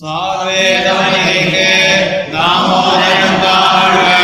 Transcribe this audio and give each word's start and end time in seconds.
சாவேதமணிக்கு 0.00 1.68
Damodaram 2.32 3.38
தாழ்கள் 3.44 4.17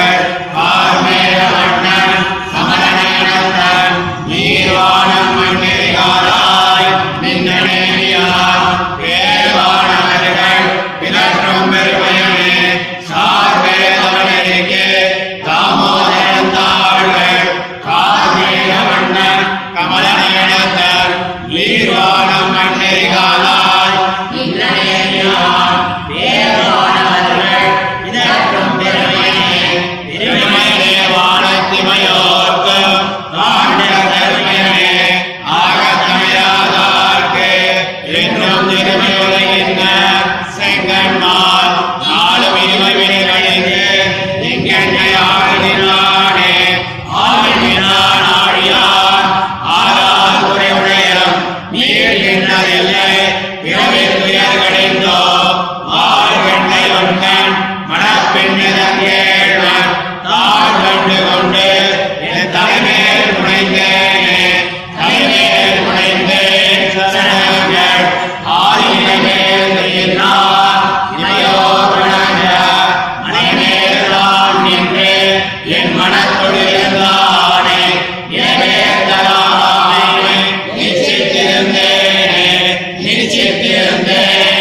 நிச்சயித்திருந்தேன் 83.68 84.28
N 84.40 84.54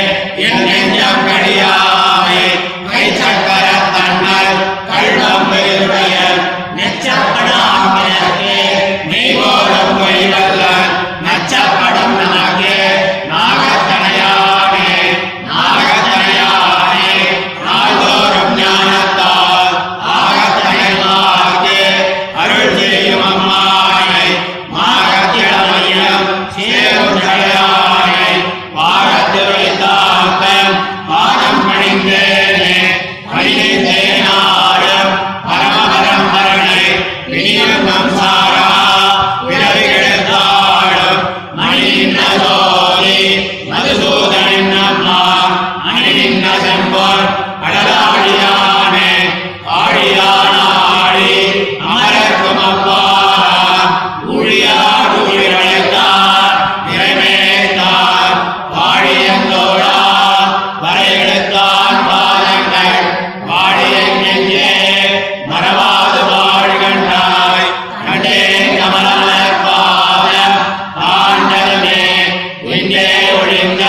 Lord 73.45 73.61
in 73.61 73.84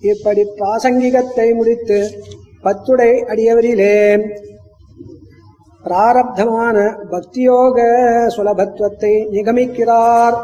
இப்படி 0.00 0.42
பிராசங்கிகத்தை 0.58 1.46
முடித்து 1.54 1.98
பத்துடை 2.64 3.10
அடியவரிலே 3.32 3.96
பிராரப்தமான 5.84 6.76
பக்தியோக 7.12 7.78
சுலபத்துவத்தை 8.36 9.12
நிகமிக்கிறார். 9.34 10.36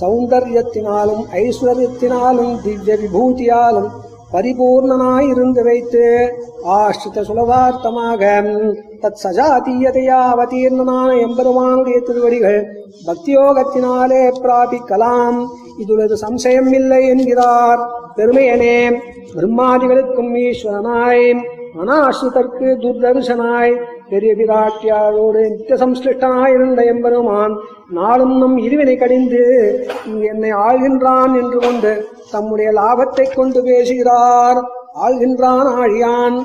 சௌந்தர்யத்தினாலும் 0.00 1.22
ஐஸ்வர்யத்தினாலும் 1.42 2.52
திவ்ய 2.64 2.96
விபூதியாலும் 3.02 3.88
பரிபூர்ணனாயிருந்து 4.32 5.62
வைத்து 5.68 6.04
ஆஷ்ரித 6.74 7.24
சுலபார்த்தமாக 7.28 8.22
தத் 9.02 9.20
சஜாதீயதையா 9.24 10.20
அவதீர்ணனான 10.34 11.08
எம்பெருமானுடைய 11.26 11.98
திருவடிகள் 12.08 12.60
பக்தியோகத்தினாலே 13.08 14.22
பிராபிக்கலாம். 14.42 15.38
இதுலது 15.78 16.16
சம்சயம் 16.26 16.72
இல்லை 16.74 17.08
என்கிறார். 17.08 17.80
பெருமையனே 18.16 19.00
பிரம்மாதிகளுக்கும் 19.34 20.32
ஈஸ்வரனாய். 20.34 21.40
அனாசிரிதற்கு 21.80 22.68
துர்தர்சனாய். 22.82 23.74
பெரிய 24.08 24.34
பிராட்டியாரோடு 24.34 25.40
நித்திய 25.50 25.76
சம்ஸ்லிஷ்டனாயிருந்த 25.86 26.84
எம்பெருமான் 26.84 27.54
நாளும் 27.90 28.38
நம் 28.38 28.56
இருவினை 28.56 28.98
கடிந்து 28.98 29.42
என்னை 30.04 30.52
ஆள்கின்றான் 30.52 31.34
என்று 31.40 31.58
கொண்டு 31.58 32.06
தம்முடைய 32.30 32.70
லாபத்தை 32.70 33.34
கொண்டு 33.34 33.62
பேசுகிறார். 33.62 34.60
ஆள்கின்றான் 35.06 35.68
ஆழியான் 35.82 36.36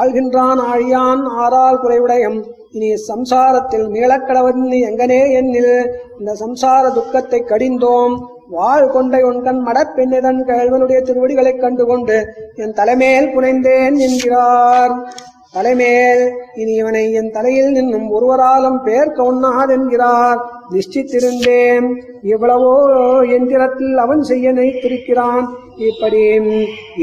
ஆள்கின்றான் 0.00 0.60
ஆழியான் 0.72 1.22
ஆறால் 1.42 1.80
குறைவுடையம். 1.82 2.44
இனி 2.70 2.94
சம்சாரத்தில் 2.94 3.86
மீளக்கடவன் 3.88 4.62
எங்கனே 4.90 5.22
என்னில். 5.40 5.86
இந்த 6.18 6.36
சம்சார 6.40 6.92
துக்கத்தை 6.92 7.44
கடிந்தோம். 7.46 8.14
வாழ் 8.48 8.90
கொண்ட 8.90 9.26
உன்கண் 9.26 9.62
மடப்பெண்ணிதன் 9.66 10.44
கேழ்வனுடைய 10.44 11.02
திருவடிகளைக் 11.02 11.60
கண்டுகொண்டு 11.60 12.26
என் 12.54 12.72
தலைமேல் 12.72 13.38
புனைந்தேன் 13.38 13.96
என்கிறார். 13.96 15.14
தலைமேல் 15.52 16.32
இனி 16.54 16.72
இவனை 16.72 17.12
என் 17.12 17.30
தலையில் 17.30 17.72
நின்னும் 17.72 18.08
ஒருவராலும் 18.08 18.86
பேர்க்க 18.86 19.22
உண்ணாதென்கிறார் 19.22 20.40
நிஷ்டித்திருந்தேன் 20.70 21.94
இவ்வளவோ 22.22 22.88
எந்திரத்தில் 23.28 23.94
அவன் 23.94 24.22
செய்ய 24.22 24.52
நினைத்திருக்கிறான். 24.52 25.48
இப்படி 25.90 26.20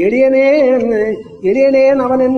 எளியனேன் 0.06 0.92
எளியனேன் 1.42 2.00
அவன் 2.04 2.36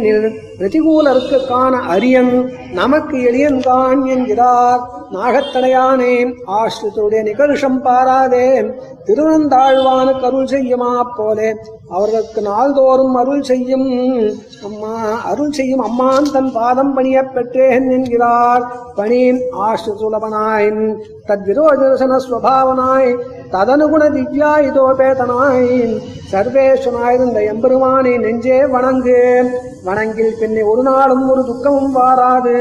பிரதிகூலருக்கு 0.58 1.38
காண 1.46 1.76
அரியன் 1.94 2.32
நமக்கு 2.74 3.16
எளியன் 3.18 3.60
தான் 3.60 4.00
என்கிறார். 4.06 4.82
நாகத்தடையானே 5.12 6.12
ஆசிரியத்துடைய 6.58 7.22
நிகழ்ஷம் 7.22 7.78
பாராதே 7.82 8.46
திருவந்தாழ்வானுக்கு 9.06 10.26
அருள் 10.28 10.50
செய்யுமா 10.52 10.92
போலே 11.16 11.48
அவர்களுக்கு 11.88 12.40
நாள்தோறும் 12.42 13.14
அருள் 13.14 13.42
செய்யும் 13.42 13.88
அம்மா 14.62 14.92
அருள் 15.30 15.52
செய்யும் 15.52 15.80
அம்மான் 15.80 16.32
தன் 16.32 16.52
பாதம் 16.52 16.94
பணிய 16.94 17.22
பெற்றேன் 17.22 17.90
என்கிறார். 17.90 18.64
பணி 18.94 19.20
ஆஷ்டு 19.66 19.92
சுலபனாய் 20.00 20.70
ஸ்வபாவனாய் 22.26 23.10
ததனுகுண 23.52 24.02
திவ்யாயுதோபேதனாய் 24.16 25.66
சர்வேஸ்வனாயிருந்த 26.32 27.38
எம்பெருமானை 27.46 28.12
நெஞ்சே 28.18 28.58
வணங்கு. 28.74 29.18
வணங்கில் 29.84 30.38
பின்னே 30.40 30.62
ஒரு 30.62 30.82
நாளும் 30.82 31.30
ஒரு 31.30 31.42
துக்கமும் 31.44 31.96
வாராது. 31.96 32.56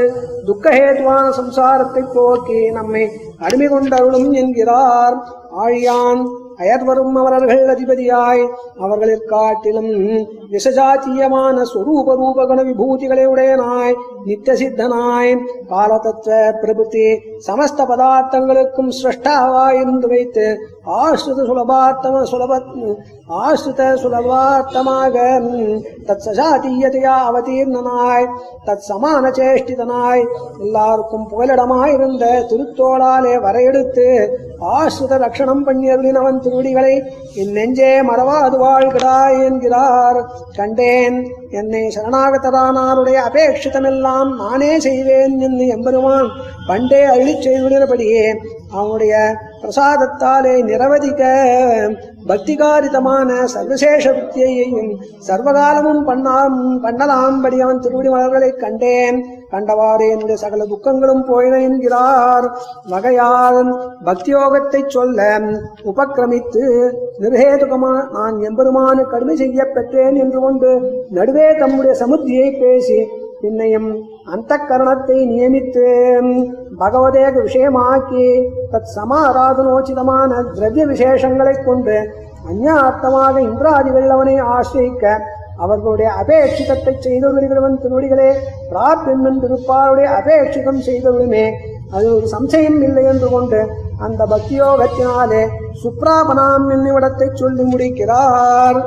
துக்கஹேதுவான 0.46 1.26
சம்சாரத்தை 1.38 2.02
போக்கி 2.14 2.70
நம்மை 2.70 3.04
அடிமை 3.38 3.68
கொண்டருளும் 3.68 4.32
என்கிறார். 4.32 5.16
ஆழியான் 5.64 6.22
அயர்வரும் 6.58 7.16
அவரர்கள் 7.16 7.62
அதிபதியாய் 7.66 8.42
அவர்களிற் 8.78 9.28
காட்டிலும் 9.28 9.92
விசஜாத்தியமான 10.52 11.64
ஸ்வரூப 11.70 12.16
ரூபகண 12.16 12.60
விபூதிகளை 12.68 13.24
உடையனாய் 13.26 13.94
நித்திய 14.26 14.56
சித்தனாய் 14.56 15.32
காலதத்துவ 15.70 16.40
பிரபுத்தி 16.62 17.06
சமஸ்த 17.46 17.86
பதார்த்தங்களுக்கும் 17.88 18.90
சிரஷ்டாவாய் 18.98 19.80
இருந்து 19.80 20.08
வைத்து 20.08 20.46
ஆசிரித 20.98 21.40
சுலபார்த்தம 21.48 22.22
சுலப 22.30 22.52
ஆசிரித 23.40 23.82
சுலபார்த்தமாக 24.02 25.16
தத் 26.06 26.24
சஜாத்தீயதையா 26.26 27.16
அவதீர்ணனாய் 27.28 28.28
தத் 28.66 28.86
சமான 28.88 29.32
சேஷ்டிதனாய் 29.32 30.24
எல்லாருக்கும் 30.62 31.28
புகலிடமாயிருந்த 31.30 32.24
திருத்தோளாலே 32.50 33.34
வரையெடுத்து 33.42 34.08
ஆஸ்ருத 34.62 35.18
ரட்சணம் 35.18 36.14
அவன் 36.14 36.40
திருவடிகளை 36.40 37.02
என் 37.34 37.52
நெஞ்சே 37.52 38.02
மறவாது 38.02 38.56
வாழ்கிறாய் 38.58 39.44
என்கிறார். 39.44 40.26
கண்டேன் 40.56 41.32
என்னை 41.50 41.92
சரணாகதரானாருடைய 41.94 43.18
அபேட்சிதமெல்லாம் 43.32 44.34
நானே 44.34 44.78
செய்வேன் 44.78 45.38
என்று 45.38 45.66
எம்பெருமான் 45.66 46.28
பண்டே 46.68 47.04
அழிச் 47.04 47.48
செய்துள்ளபடியே 47.48 48.36
அவனுடைய 48.72 49.36
பிரசாதத்தாலே 49.62 50.54
நிரவதிக்க 50.62 51.22
பக்திகாரிதமான 52.28 53.44
சர்வசேஷ 53.44 54.10
வித்தியையும் 54.10 54.96
சர்வகாலமும் 55.28 56.06
பண்ணாம் 56.06 56.78
பண்ணலாம்படி 56.82 57.58
அவன் 57.58 57.80
திருவடி 57.80 58.08
மலர்களைக் 58.08 58.60
கண்டேன். 58.60 59.41
கண்டவாறே 59.52 60.06
என்னுடைய 60.10 60.36
சகல 60.36 60.66
துக்கங்களும் 60.66 61.24
போயின 61.24 61.60
என்கிறார். 61.60 62.46
வகையால் 62.88 63.60
பக்தியோகத்தை 64.04 64.82
சொல்ல 64.88 65.18
உபக்கிரமித்து 65.84 66.62
நிர்ஹேதுகமா 67.20 67.92
நான் 68.12 68.38
எம்பெருமானு 68.42 69.04
கடுமை 69.06 69.36
செய்ய 69.36 69.66
பெற்றேன் 69.74 70.16
என்று 70.16 70.40
கொண்டு 70.40 70.70
நடுவே 71.10 71.48
தம்முடைய 71.58 71.94
சமுத்தியை 72.02 72.48
பேசி 72.60 73.00
பின்னையும் 73.40 73.90
அந்த 74.24 74.56
கரணத்தை 74.68 75.16
நியமித்து 75.30 75.86
பகவதேக 76.78 77.34
விஷயமாக்கி 77.42 78.26
தத் 78.72 78.92
சமாராதனோச்சிதமான 78.96 80.30
திரவிய 80.52 80.84
விசேஷங்களைக் 80.86 81.66
கொண்டு 81.66 81.96
அந்யார்த்தமாக 82.48 83.34
இந்திராதிகள் 83.40 84.08
அவனை 84.08 84.36
ஆசிரிக்க 84.52 85.04
அவர்களுடைய 85.56 86.12
அபேட்சிதத்தை 86.20 86.94
செய்தவர்களிடவன் 87.00 87.80
திருவடிகளே 87.82 88.30
பிரார்த்தென்னும் 88.70 89.40
திருப்பாருடைய 89.42 90.08
அபேட்சிதம் 90.20 90.84
செய்தவருமே 90.88 91.52
அது 91.90 92.16
ஒரு 92.16 92.26
சம்சயம் 92.26 92.82
இல்லை 92.82 93.04
என்று 93.04 93.28
கொண்டு 93.28 93.68
அந்த 93.98 94.26
பக்தியோகத்தினாலே 94.26 95.42
சுப்ராபனாம் 95.82 96.66
என்னிவிடத்தை 96.68 97.34
சொல்லி 97.34 97.62
முடிக்கிறார். 97.62 98.78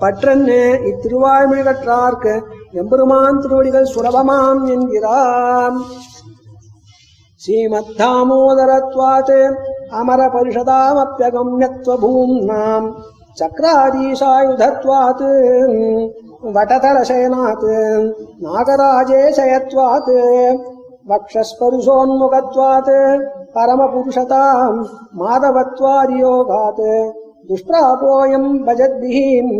பற்றன்னு 0.00 0.60
இத்திருவாய்மொழி 0.90 1.62
கற்றார்க்கு 1.62 2.42
எம்பெருமான் 2.72 3.40
திருவடிகள் 3.40 3.92
சுலபமாம் 3.94 4.64
என்கிறார். 4.68 5.76
ஸ்ரீமத் 7.36 7.92
தாமோதரத்வாத் 7.96 9.54
அமர 9.90 10.26
பரிஷதாமப்பியகம்யத்வ 10.26 11.96
பூம்னாம் 12.02 12.88
சக்கராதீசாயுதத்வாத் 13.38 15.26
வடதலசேனாத் 16.54 17.68
நாகராஜே 18.42 19.22
சயத்வாத் 19.36 20.12
வக்ஷஸ்பருஷோன்முகத்வாத் 21.08 22.94
பரமபுருஷதாம் 23.54 24.78
மாதவத்வாதியோகாத் 25.20 26.84
துஷ்பிராபோயம் 27.48 28.50
பஜத்பிஹீம் 28.66 29.54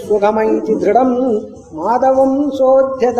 சுகமைதி 0.00 0.74
திருடம் 0.74 1.16
மாதவம் 1.78 2.38
சோத்திய 2.58 3.10